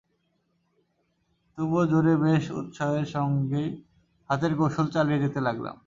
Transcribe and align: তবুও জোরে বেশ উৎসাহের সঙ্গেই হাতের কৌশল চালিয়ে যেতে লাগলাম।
তবুও 1.57 1.83
জোরে 1.85 2.13
বেশ 2.23 2.43
উৎসাহের 2.51 3.07
সঙ্গেই 3.07 3.69
হাতের 4.29 4.53
কৌশল 4.55 4.87
চালিয়ে 4.87 5.23
যেতে 5.23 5.39
লাগলাম। 5.41 5.75